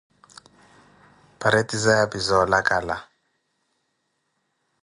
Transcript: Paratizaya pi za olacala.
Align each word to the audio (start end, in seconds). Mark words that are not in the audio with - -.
Paratizaya 1.39 2.05
pi 2.11 2.19
za 2.27 2.35
olacala. 2.43 2.97